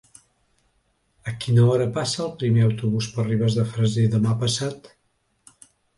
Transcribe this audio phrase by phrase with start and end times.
[1.31, 4.91] A quina hora passa el primer autobús per Ribes de Freser demà passat?